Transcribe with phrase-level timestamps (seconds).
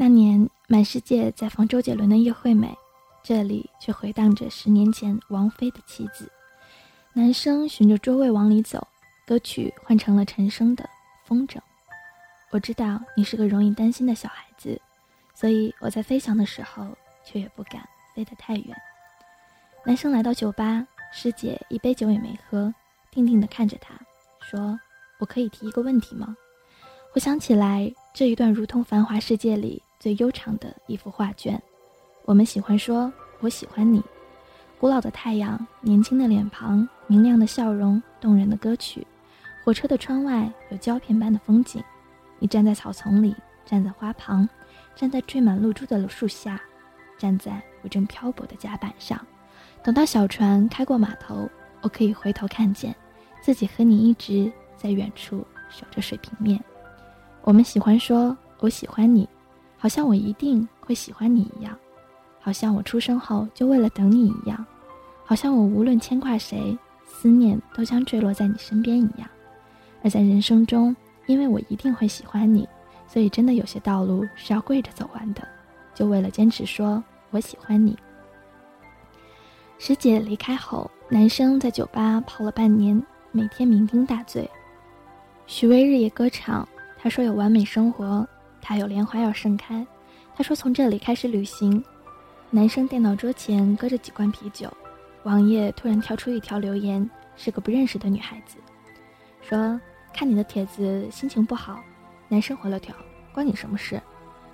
[0.00, 2.68] 那年满世界在放周杰伦的《叶惠美》，
[3.22, 6.24] 这里却回荡着十年前王菲的《妻子》。
[7.12, 8.88] 男生循着桌位往里走，
[9.26, 10.82] 歌曲换成了陈升的
[11.26, 11.56] 《风筝》。
[12.50, 14.80] 我知道你是个容易担心的小孩子，
[15.34, 18.74] 所以我在飞翔的时候，却也不敢飞得太远。
[19.84, 20.82] 男生来到酒吧，
[21.12, 22.72] 师姐一杯酒也没喝，
[23.10, 23.92] 定定地看着他，
[24.40, 24.80] 说
[25.20, 26.34] ：“我可以提一个问题吗？”
[27.12, 31.62] 回想起来，这一段如同繁华世界里最悠长的一幅画卷。
[32.24, 34.02] 我们喜欢说“我喜欢你”，
[34.80, 39.06] 古老的太阳，年轻的脸庞，明亮的笑容，动人的歌曲。
[39.62, 41.84] 火车的窗外有胶片般的风景，
[42.38, 44.48] 你站在草丛里，站在花旁，
[44.96, 46.58] 站在缀满露珠的树下，
[47.18, 49.20] 站在我正漂泊的甲板上。
[49.82, 51.46] 等到小船开过码头，
[51.82, 52.96] 我可以回头看见
[53.42, 56.58] 自己和你一直在远处守着水平面。
[57.42, 59.28] 我们喜欢说“我喜欢你”，
[59.80, 61.74] 好像我一定会喜欢你一样，
[62.38, 64.62] 好像我出生后就为了等你一样，
[65.24, 69.26] 好像我无论牵挂谁，思念都将坠落在你身边一样。
[70.02, 70.94] 而在人生中，
[71.26, 72.68] 因为我一定会喜欢你，
[73.06, 75.42] 所以真的有些道路是要跪着走完的，
[75.94, 77.98] 就为了坚持说“我喜欢你”。
[79.78, 84.46] 师姐离开后，男生在酒吧泡了半年，每天酩酊大醉。
[85.46, 88.28] 许巍日夜歌唱，他说有完美生活，
[88.60, 89.86] 他有莲花要盛开，
[90.34, 91.82] 他说从这里开始旅行。
[92.50, 94.72] 男生电脑桌前搁着几罐啤酒，
[95.22, 98.56] 网页突然跳出一条留言，是个不认识的女孩子，
[99.40, 99.80] 说
[100.12, 101.80] 看你的帖子心情不好。
[102.28, 102.94] 男生回了条，
[103.32, 104.00] 关你什么事？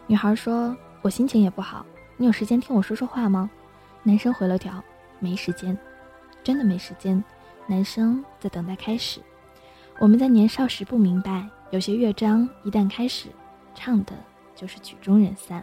[0.06, 1.84] 女孩说，我心情也不好，
[2.16, 3.50] 你有时间听我说说话吗？
[4.02, 4.82] 男生回了条。
[5.18, 5.76] 没时间，
[6.44, 7.24] 真的没时间。
[7.66, 9.18] 男生在等待开始。
[9.98, 13.30] 我们在年少时不明白，有些乐章一旦开始，
[13.76, 14.12] 唱的
[14.56, 15.62] 就是曲终人散。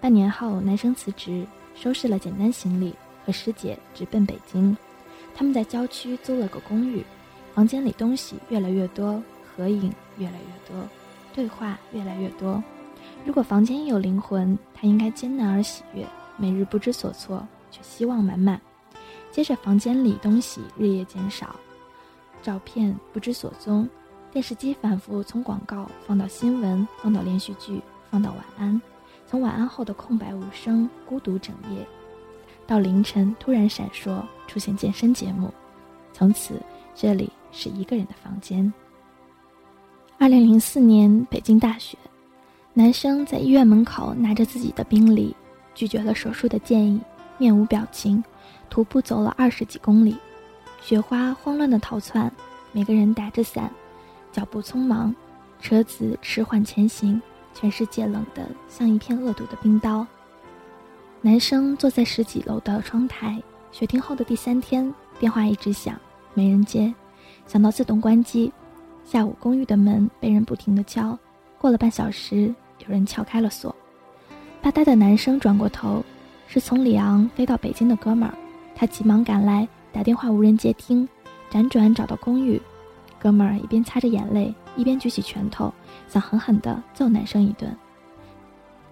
[0.00, 2.94] 半年后，男生辞职，收拾了简单行李，
[3.26, 4.74] 和师姐直奔北京。
[5.34, 7.04] 他们在郊区租了个公寓，
[7.54, 10.88] 房间里东西越来越多，合影越来越多，
[11.34, 12.62] 对话越来越多。
[13.26, 16.06] 如果房间有灵魂，它应该艰难而喜悦，
[16.38, 17.46] 每日不知所措。
[17.74, 18.60] 却希望满满。
[19.32, 21.56] 接着，房间里东西日夜减少，
[22.40, 23.88] 照片不知所踪，
[24.34, 27.80] 电视机反复从广告放到新闻，放到连续剧，
[28.10, 28.82] 放到晚安，
[29.28, 31.86] 从晚安后的空白无声、孤独整夜，
[32.66, 35.54] 到凌晨突然闪烁出现健身节目，
[36.12, 36.60] 从此
[36.96, 38.70] 这里是一个人的房间。
[40.18, 41.96] 二零零四年北京大雪，
[42.72, 45.32] 男生在医院门口拿着自己的病历，
[45.76, 47.00] 拒绝了手术的建议。
[47.38, 48.22] 面无表情，
[48.68, 50.16] 徒步走了二十几公里，
[50.82, 52.28] 雪花慌乱的逃窜，
[52.72, 53.70] 每个人打着伞，
[54.34, 55.14] 脚步匆忙，
[55.60, 57.22] 车子迟缓前行，
[57.54, 60.04] 全世界冷得像一片恶毒的冰刀。
[61.20, 63.40] 男生坐在十几楼的窗台，
[63.70, 65.96] 雪停后的第三天，电话一直响，
[66.34, 66.92] 没人接，
[67.46, 68.52] 想到自动关机。
[69.04, 71.16] 下午公寓的门被人不停地敲，
[71.56, 73.72] 过了半小时，有人撬开了锁，
[74.60, 76.04] 发呆的男生转过头。
[76.48, 78.34] 是从里昂飞到北京的哥们儿，
[78.74, 81.08] 他急忙赶来，打电话无人接听，
[81.50, 82.60] 辗转找到公寓，
[83.24, 85.72] 哥们儿一边擦着眼泪，一边举起拳头，
[86.08, 87.74] 想狠狠地揍男生一顿。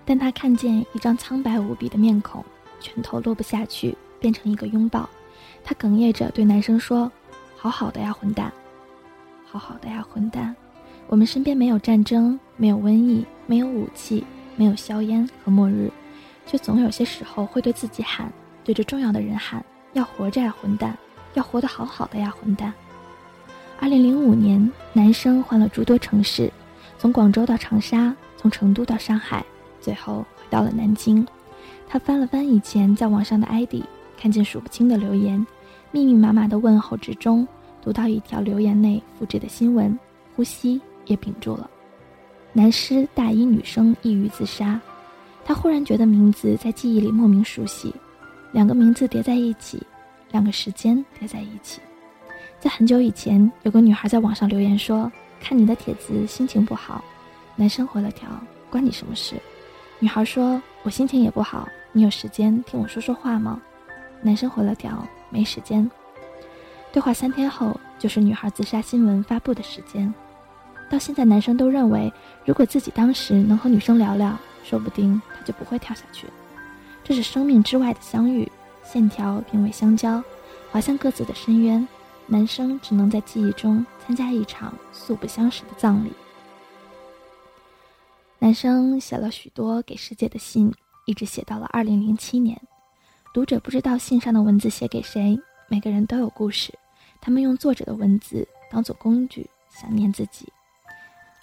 [0.07, 2.43] 但他看见一张苍白无比的面孔，
[2.81, 5.07] 拳头落不下去，变成一个拥抱。
[5.63, 7.13] 他哽咽着对男生说
[7.59, 8.51] ：“好好的呀，混蛋！
[9.45, 10.57] 好好的呀，混蛋！
[11.09, 14.25] 我们身边没有战争，没有瘟疫，没有武器，
[14.57, 15.93] 没有硝烟和末日。”
[16.47, 18.33] 却总有些时候会对自己喊，
[18.65, 20.97] 对着重要的人喊：“要活着呀，混蛋！
[21.35, 22.73] 要活得好好的呀，混蛋！”
[23.83, 26.49] 二零零五年，男生换了诸多城市，
[26.99, 29.45] 从广州到长沙，从成都到上海，
[29.81, 31.27] 最后回到了南京。
[31.89, 33.83] 他翻了翻以前在网上的 ID，
[34.17, 35.45] 看见数不清的留言，
[35.91, 37.45] 密密麻麻的问候之中，
[37.83, 39.99] 读到一条留言内复制的新闻，
[40.37, 41.69] 呼吸也屏住了。
[42.53, 44.81] 男师大一女生抑郁自杀。
[45.45, 47.93] 他忽然觉得名字在记忆里莫名熟悉，
[48.53, 49.85] 两个名字叠在一起，
[50.31, 51.81] 两个时间叠在一起。
[52.63, 55.11] 在很久以前，有个女孩在网上留言说
[55.43, 57.03] ：“看你的帖子，心情不好。”
[57.57, 58.29] 男生回了条
[58.71, 59.35] ：“关你什么事？”
[59.99, 63.61] 女孩说：“我心情也不好，你有时间听我说说话吗？”
[64.23, 65.91] 男生回了条：“没时间。”
[66.93, 70.15] 对话三天后，就是女孩自杀新闻发布的时间。
[70.89, 72.13] 到现在，男生都认为，
[72.45, 74.39] 如果自己当时能和女生聊聊。
[74.63, 76.29] 说不定他就不会跳下去。
[77.03, 78.49] 这是生命之外的相遇，
[78.85, 80.23] 线条并未相交，
[80.71, 81.85] 滑向各自的深渊。
[82.33, 86.11] 男生只能在记忆中参加一场素不相识的葬礼。
[88.39, 90.73] 男生写了许多给世界的信，
[91.05, 92.59] 一直写到了二零零七年。
[93.35, 95.39] 读者不知道信上的文字写给谁，
[95.69, 96.73] 每个人都有故事。
[97.21, 100.51] 他们用作者的文字当做工具，想念自己。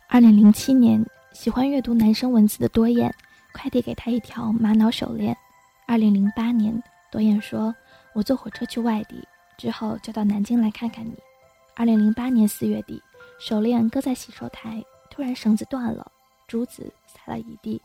[0.08, 3.14] 二零零七年，喜欢阅读男生文字的多燕
[3.54, 5.38] 快递给他一条玛瑙手链。
[5.86, 6.82] 二零零八年，
[7.12, 7.76] 多燕说
[8.16, 9.24] ：“我坐火车去外地，
[9.60, 11.14] 之后就到南京来看看你。”
[11.76, 13.02] 二零零八年四月底，
[13.38, 16.12] 手链搁在洗手台，突然绳子断了。
[16.48, 17.80] 珠子撒了一地。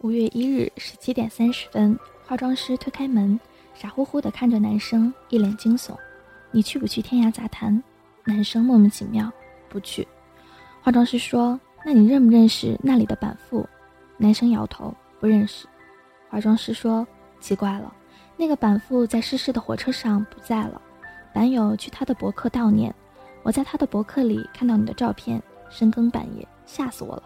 [0.00, 3.38] 五月一日十七点三十分，化妆师推开门，
[3.74, 5.94] 傻乎乎地看着男生，一脸惊悚
[6.50, 7.82] ：“你去不去天涯杂谈？”
[8.24, 9.30] 男生莫名其妙
[9.68, 10.06] ：“不去。”
[10.82, 13.66] 化妆师说：“那你认不认识那里的板富？”
[14.16, 15.66] 男生摇头：“不认识。”
[16.30, 17.06] 化妆师说
[17.40, 17.94] ：“奇怪了，
[18.36, 20.80] 那个板父在失事的火车上不在了。
[21.32, 22.94] 板友去他的博客悼念，
[23.42, 27.22] 我在他的博客里看到你的照片，深更半夜，吓死我了。”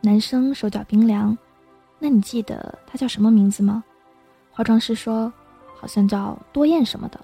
[0.00, 1.36] 男生手脚冰凉，
[1.98, 3.82] 那你记得他叫什么名字吗？
[4.52, 5.32] 化妆师说，
[5.76, 7.18] 好像叫多燕什么的。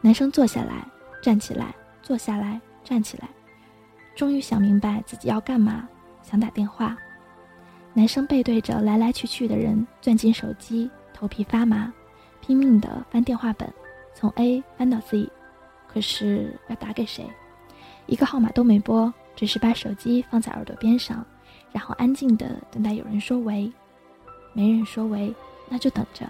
[0.00, 0.84] 男生坐下来，
[1.22, 3.28] 站起来，坐下来，站起来，
[4.16, 5.88] 终于想明白自己要干嘛，
[6.22, 6.96] 想打电话。
[7.92, 11.92] 男生背对着来来去去的人，攥紧手机，头皮发麻，
[12.40, 13.72] 拼命地翻电话本，
[14.14, 15.28] 从 A 翻到 Z，
[15.86, 17.28] 可是要打给谁？
[18.06, 21.24] 一个号码都没拨，只是把手机放在耳朵边上。
[21.72, 23.72] 然后安静的等待有人说喂，
[24.52, 25.32] 没人说喂，
[25.68, 26.28] 那就等着。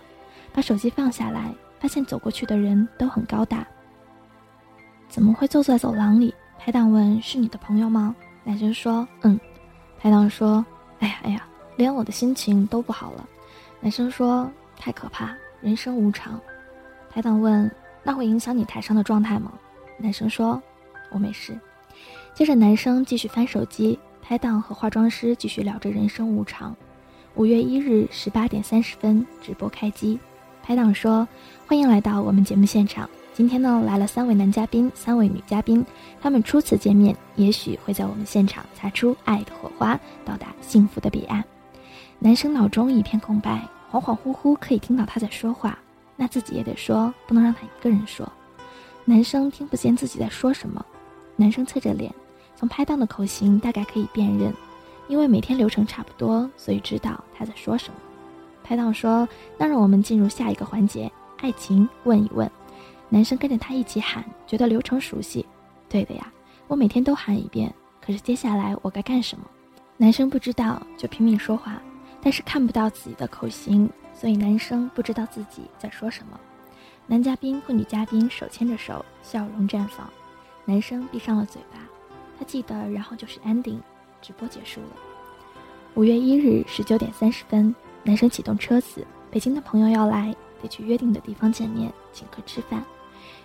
[0.52, 3.66] 把手机放下来，发现走过去的人都很高大。
[5.08, 6.34] 怎么会坐在走廊里？
[6.58, 8.14] 拍档问：“是你的朋友吗？”
[8.44, 9.40] 男生说：“嗯。”
[9.98, 10.64] 拍档说
[11.00, 13.26] ：“哎呀哎呀，连我的心情都不好了。”
[13.80, 16.40] 男生说：“太可怕，人生无常。”
[17.10, 17.70] 拍档问
[18.02, 19.52] ：“那会影响你台上的状态吗？”
[19.98, 20.62] 男生说
[21.10, 21.58] ：“我没事。”
[22.34, 23.98] 接着男生继续翻手机。
[24.22, 26.76] 拍档和化妆师继续聊着人生无常。
[27.34, 30.20] 五月一日十八点三十分，直播开机。
[30.62, 31.26] 拍档说
[31.66, 33.10] ：“欢迎来到我们节目现场。
[33.32, 35.84] 今天呢，来了三位男嘉宾，三位女嘉宾。
[36.20, 41.42] 他们初次见面，也许会在我们现场擦出爱的火花，到达幸福的彼岸。”
[42.20, 45.78] 男生脑中一片空白，恍恍惚惚可以听到他在说话，
[46.16, 48.31] 那自己也得说，不能让他一个人说。
[49.04, 50.84] 男生听不见自己在说什么。
[51.37, 52.14] 男生侧着脸。
[52.56, 54.52] 从拍档的口型大概可以辨认，
[55.08, 57.94] 因为每天流程差不多，所以知道他在说什么。
[58.62, 59.26] 拍档说
[59.56, 62.50] ：“那让我们进入下一个环节，爱情问一问。”
[63.08, 65.46] 男生跟着他一起喊，觉得流程熟悉。
[65.88, 66.31] 对的呀，
[66.69, 67.75] 我每天都喊一遍。
[68.04, 69.46] 可是接下来我该干什么？
[69.96, 71.81] 男生不知道，就拼命说话，
[72.22, 76.38] 但是看不到自己的口型，所以男生不知道自己在说什么。
[77.06, 80.08] 男嘉宾和女嘉宾手牵着手，笑容绽放。
[80.64, 81.78] 男生闭上了嘴巴。
[82.38, 83.78] 他记得，然后就是 ending，
[84.22, 84.96] 直播结束了。
[85.94, 87.75] 五月一日十九点三十分，
[88.05, 92.82] 男生启动车子，北京的朋友要来，得去约定的地方见面，请客吃饭。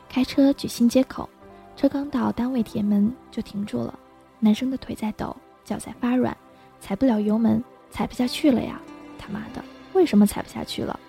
[0.08, 1.28] 开车去新街口，
[1.76, 3.98] 车刚到单位铁门就停住了。
[4.40, 6.38] 男生的腿在抖，脚在发软，
[6.80, 8.80] 踩不了油门，踩不下去了呀！
[9.18, 11.00] 他妈的，为什么踩不下去了？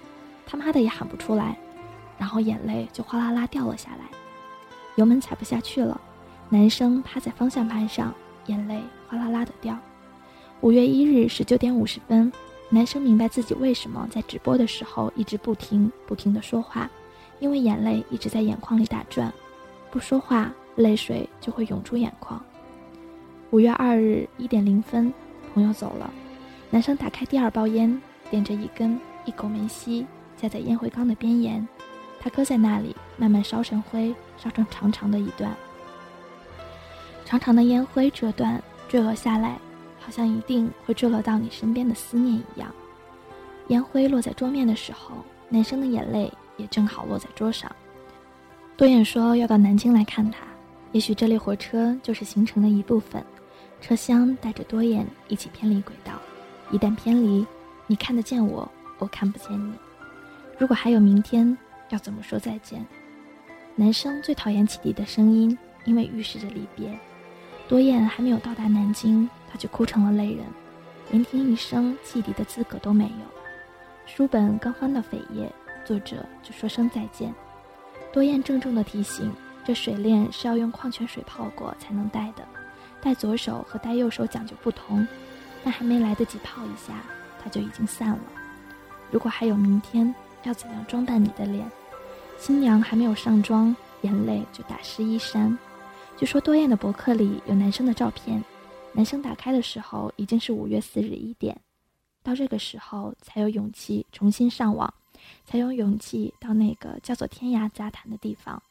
[0.46, 1.58] 他妈的也喊不出来，
[2.16, 4.04] 然后眼泪就哗啦啦掉了下来，
[4.94, 6.00] 油门踩不下去了。
[6.48, 8.14] 男生趴在方向盘上，
[8.46, 9.76] 眼泪哗啦啦的掉。
[10.60, 12.32] 五月一日十九点五十分，
[12.70, 16.88] 男生明白自己为什么在直播的时候一直不停不停的说话，
[17.40, 19.32] 因为眼泪一直在眼眶里打转，
[19.90, 22.40] 不说话，泪水就会涌出眼眶。
[23.50, 25.12] 五月二日一点零分，
[25.52, 26.10] 朋友走了，
[26.70, 30.04] 男生打开第二包烟，点着一根，一口没吸，
[30.36, 31.66] 夹在烟灰缸的边沿，
[32.20, 35.54] 他搁在那里，慢慢烧成灰，烧成长长的一段。
[37.24, 39.58] 长长的烟灰折断坠落下来，
[40.00, 42.72] 好像一定会坠落到你身边的思念一样。
[43.68, 45.16] 烟灰落在桌面的时候，
[45.48, 47.70] 男生的眼泪也正好落在桌上。
[48.76, 50.40] 多燕说要到南京来看他，
[50.92, 53.24] 也许这列火车就是行程的一部分。
[53.80, 56.12] 车厢带着多燕一起偏离轨道，
[56.70, 57.46] 一旦偏离，
[57.86, 58.68] 你看得见我，
[58.98, 59.72] 我看不见你。
[60.58, 61.56] 如果还有明天，
[61.90, 62.84] 要怎么说再见？
[63.74, 66.98] 男生最讨厌汽笛的声音，因为预示着离别。
[67.68, 70.44] 多燕还没有到达南京，他就哭成了泪人，
[71.10, 73.36] 连听一声汽笛的资格都没有。
[74.06, 75.52] 书本刚翻到扉页，
[75.84, 77.34] 作者就说声再见。
[78.12, 79.32] 多燕郑重地提醒：
[79.64, 82.46] 这水链是要用矿泉水泡过才能戴的，
[83.02, 85.06] 戴左手和戴右手讲究不同。
[85.66, 87.02] 但还没来得及泡一下，
[87.42, 88.20] 它就已经散了。
[89.10, 91.68] 如果还有明天，要怎样装扮你的脸？
[92.38, 95.58] 新娘还没有上妆，眼泪就打湿衣衫。
[96.16, 98.40] 据说多燕的博客里有男生的照片，
[98.92, 101.60] 男生打开的时候已经是五月四日一点，
[102.22, 104.94] 到这个时候才有勇气重新上网，
[105.44, 108.62] 才有勇气到那个叫做天涯杂谈的地方，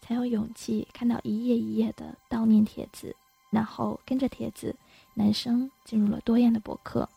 [0.00, 3.14] 才有勇气看到一页一页的悼念帖子，
[3.50, 4.74] 然后跟着帖子，
[5.18, 7.08] 男生进入了多燕的博客。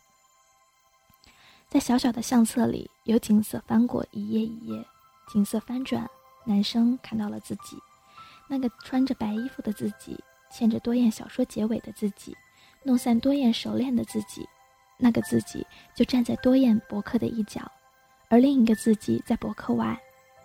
[1.70, 4.84] 在小小的相册里，有景色翻过一页一页，
[5.32, 6.10] 景色翻转，
[6.44, 7.78] 男生看到了自己，
[8.50, 10.20] 那个穿着白衣服的自己，
[10.52, 12.36] 牵着多燕小说结尾的自己。
[12.84, 14.50] 弄散多燕熟练的自己，
[14.98, 15.64] 那个自己
[15.96, 17.62] 就站在多燕博客的一角，
[18.30, 19.96] 而另一个自己在博客外，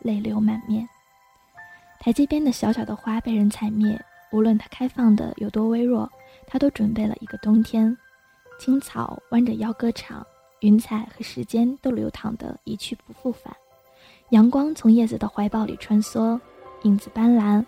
[0.01, 0.87] 泪流满面。
[1.99, 3.99] 台阶边的小小的花被人采灭，
[4.31, 6.13] 无论它开放的有多微弱，
[6.47, 7.97] 他都准备了一个冬天。
[8.59, 10.27] 青草弯着腰歌唱，
[10.61, 13.55] 云彩和时间都流淌的一去不复返。
[14.31, 16.41] 阳光从叶子的怀抱里穿梭，
[16.83, 17.65] 影子斑斓，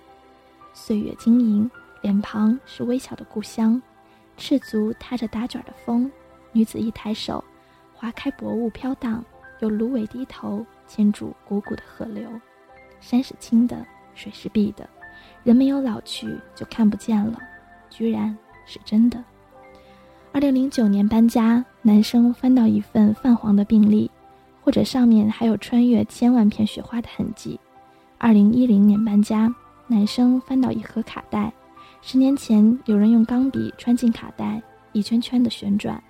[0.72, 1.70] 岁月晶莹，
[2.00, 3.80] 脸庞是微小的故乡。
[4.36, 6.10] 赤足踏着打卷的风，
[6.52, 7.42] 女子一抬手，
[7.92, 9.24] 划开薄雾飘荡，
[9.58, 12.28] 有芦苇低头牵住汩汩的河流。
[13.00, 14.88] 山是青的，水是碧的，
[15.42, 17.38] 人没有老去就看不见了，
[17.90, 18.36] 居然
[18.68, 19.24] 是真的。
[20.30, 24.08] 二零零九年搬家，男生翻到一份泛黄的病历，
[24.62, 27.58] 或者上面还有穿越千万片雪花的痕迹。
[28.18, 29.52] 二零一零年搬家，
[29.86, 31.52] 男生翻到一盒卡带。
[32.02, 36.00] 十年前，有人用钢笔穿进卡带，一圈圈的旋转，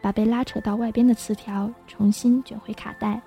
[0.00, 3.20] 把被拉扯到外边的磁条重新卷回卡带。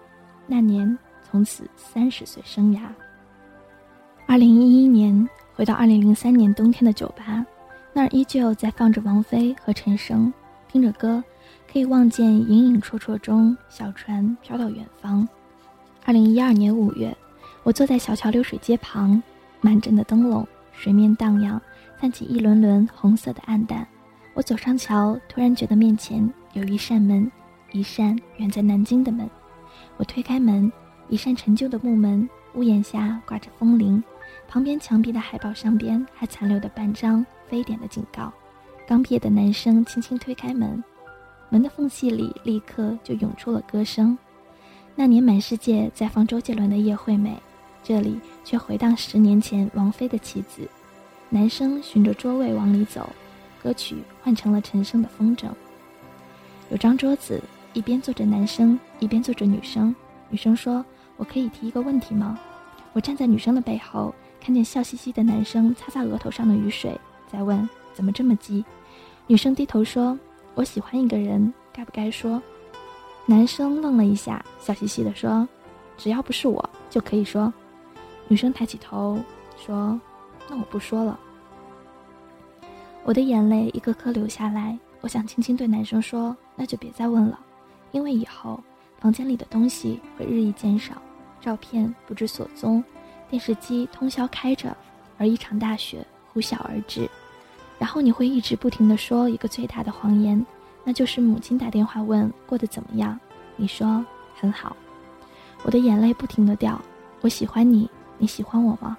[0.48, 0.98] 那年，
[1.29, 2.79] 从此三十岁生涯。
[4.25, 7.46] 二零一一年，回到二零零三年冬天的酒吧，
[7.98, 10.32] 那儿依旧在放着王菲和陈升，
[10.72, 11.24] 听着歌，
[11.68, 15.27] 可以望见隐隐绰绰中小船飘到远方。
[16.06, 17.18] 二零一二年五月，
[17.63, 19.20] 我坐在小桥流水街旁，
[19.62, 21.60] 满镇的灯笼，水面荡漾。
[22.00, 23.88] 泛起一轮轮红色的暗淡，
[24.36, 27.32] 我走上桥，突然觉得面前有一扇门，
[27.72, 29.27] 一扇远在南京的门。
[29.98, 30.72] 我推开门，
[31.10, 34.04] 一扇陈旧的木门，屋檐下挂着风铃，
[34.48, 38.32] 旁边墙壁的海报上边还残留的半张非典的警告。
[38.88, 40.84] 刚毕业的男生轻轻推开门，
[41.50, 44.18] 门的缝隙里立刻就涌出了歌声。
[44.96, 47.32] 那年满世界在放周杰伦的《叶惠美》，
[47.84, 50.68] 这里却回荡十年前王菲的妻子。
[51.30, 53.10] 男生循着桌位往里走，
[53.62, 55.48] 歌曲换成了陈升的风筝。
[56.70, 57.42] 有张桌子，
[57.74, 59.94] 一边坐着男生，一边坐着女生。
[60.30, 60.84] 女生说
[61.18, 62.39] ：“我可以提一个问题吗？”
[62.94, 67.00] 我站在女生的背后，看见笑嘻嘻的男生擦擦额头上的雨水，
[67.31, 68.63] 在问：“怎么这么急？”
[69.27, 70.17] 女生低头说
[70.55, 72.41] ：“我喜欢一个人，该不该说？”
[73.25, 75.48] 男生愣了一下，笑嘻嘻地说
[75.98, 77.53] ：“只要不是我，就可以说。”
[78.27, 79.19] 女生抬起头
[79.57, 80.00] 说。
[80.50, 81.19] 那我不说了。
[83.03, 87.38] 我的眼泪一颗颗流下来，我想轻轻对男生说：“那就别再问了，
[87.91, 88.57] 因为以后
[88.98, 90.93] 房间里的东西会日益减少，
[91.41, 92.81] 照片不知所踪，
[93.29, 94.74] 电视机通宵开着，
[95.17, 97.10] 而一场大雪呼啸而至，
[97.88, 100.46] 然后你会一直不停的说一个最大的谎言，
[100.84, 103.17] 那就是母亲打电话问过得怎么样，
[103.56, 104.75] 你说很好。
[105.63, 106.82] 我的眼泪不停的掉，
[107.22, 108.98] 我喜欢你，你喜欢我吗？”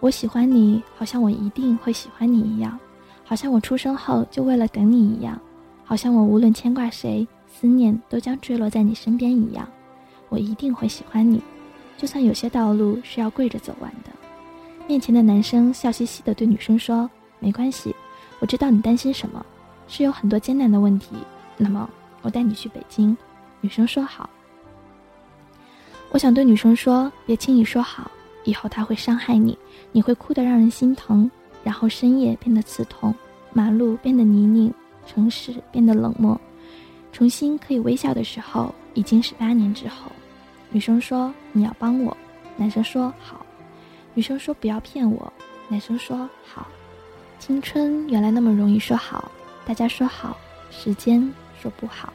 [0.00, 2.76] 我喜欢你，好像我一定会喜欢你一样，
[3.24, 5.40] 好像我出生后就为了等你一样，
[5.84, 9.64] 好像我无论牵挂谁，思念都将坠落在你身边一样。
[10.28, 11.40] 我一定会喜欢你，
[11.96, 14.10] 就算有些道路是要跪着走完的。
[14.88, 17.08] 面前的男生笑嘻嘻地对女生说
[17.42, 17.94] ：“没关系，
[18.38, 19.44] 我知道你担心什么，
[19.88, 21.16] 是有很多艰难的问题。
[21.56, 21.90] 那么
[22.22, 23.16] 我带你去北京。”
[23.60, 24.30] 女生说：“好。”
[26.10, 28.08] 我想对女生说：“别轻易说好。”
[28.44, 29.58] 以后他会伤害你，
[29.92, 31.30] 你会哭得让人心疼，
[31.62, 33.14] 然后深夜变得刺痛，
[33.52, 34.72] 马路变得泥泞，
[35.06, 36.40] 城市变得冷漠，
[37.12, 40.10] 重新可以微笑的时候，已经是八年之后。
[40.70, 42.16] 女生说你要帮我，
[42.56, 43.44] 男生说好。
[44.14, 45.32] 女生说不要骗我，
[45.68, 46.66] 男生说好。
[47.44, 49.28] 青春原来那么容易说好，
[49.66, 50.36] 大家说好，
[50.70, 51.28] 时间
[51.60, 52.12] 说不好。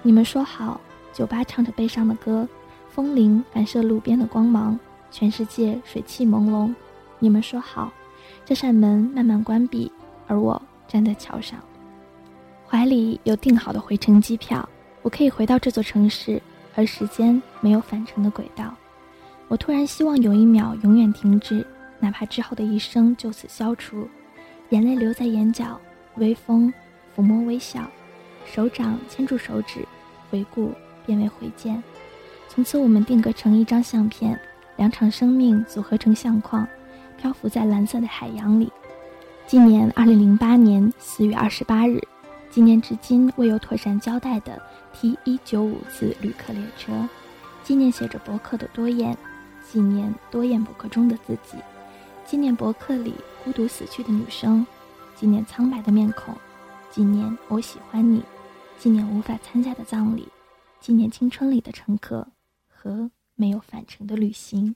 [0.00, 0.80] 你们说好，
[1.12, 2.46] 酒吧唱着悲伤的歌，
[2.88, 4.78] 风铃反射路边的光芒。
[5.10, 6.72] 全世界水汽朦胧，
[7.18, 7.92] 你们说好，
[8.44, 9.90] 这扇门慢慢关闭，
[10.28, 11.58] 而我站在桥上，
[12.64, 14.68] 怀里有订好的回程机票，
[15.02, 16.40] 我可以回到这座城市，
[16.76, 18.72] 而时间没有返程的轨道。
[19.48, 21.66] 我突然希望有一秒永远停止，
[21.98, 24.08] 哪怕之后的一生就此消除，
[24.70, 25.80] 眼泪留在眼角，
[26.16, 26.72] 微风
[27.16, 27.88] 抚摸微笑，
[28.44, 29.86] 手掌牵住手指，
[30.30, 30.72] 回顾
[31.04, 31.82] 变为回见，
[32.48, 34.38] 从此我们定格成一张相片。
[34.76, 36.66] 两场生命组合成相框，
[37.18, 38.72] 漂浮在蓝色的海洋里。
[39.46, 42.00] 纪念二零零八年四月二十八日，
[42.48, 44.62] 纪念至今未有妥善交代的
[44.94, 46.92] T 一九五次旅客列车，
[47.62, 49.14] 纪念写着博客的多燕，
[49.70, 51.58] 纪念多燕博客中的自己，
[52.30, 54.64] 纪念博客里孤独死去的女生，
[55.16, 56.32] 纪念苍白的面孔，
[56.88, 58.22] 纪念我喜欢你，
[58.78, 60.28] 纪念无法参加的葬礼，
[60.78, 62.28] 纪念青春里的乘客
[62.68, 64.72] 和没有返程的旅行。